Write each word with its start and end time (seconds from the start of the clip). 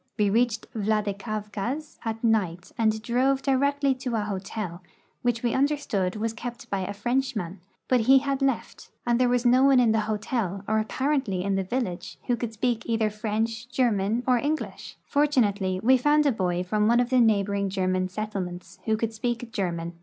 M'e 0.17 0.31
reached 0.33 0.65
Vladikavkaz 0.73 1.99
at 2.03 2.23
night 2.23 2.71
and 2.75 3.03
drove 3.03 3.43
direct!}^ 3.43 3.99
to 3.99 4.15
a 4.15 4.21
hotel 4.21 4.81
which 5.21 5.43
we 5.43 5.53
understood 5.53 6.15
was 6.15 6.33
kept 6.33 6.67
by 6.71 6.79
a 6.79 6.91
Frenchman, 6.91 7.59
but 7.87 7.99
he 7.99 8.17
had 8.17 8.41
left, 8.41 8.89
and 9.05 9.19
there 9.21 9.29
was 9.29 9.45
no 9.45 9.63
one 9.63 9.79
in 9.79 9.91
the 9.91 9.99
hotel, 10.09 10.63
or 10.67 10.79
apparently 10.79 11.43
in 11.43 11.53
the 11.53 11.61
vil 11.63 11.81
lage, 11.81 12.17
who 12.25 12.35
could 12.35 12.51
speak 12.51 12.87
either 12.87 13.11
French, 13.11 13.69
German, 13.69 14.23
or 14.25 14.39
English. 14.39 14.97
For 15.05 15.27
tunately 15.27 15.79
we 15.83 15.97
found 15.97 16.25
a 16.25 16.31
l)oy 16.31 16.63
from 16.65 16.87
one 16.87 16.99
of 16.99 17.11
the 17.11 17.21
neighboring 17.21 17.69
German 17.69 18.09
settlements 18.09 18.79
who 18.85 18.97
could 18.97 19.13
speak 19.13 19.51
German. 19.51 19.93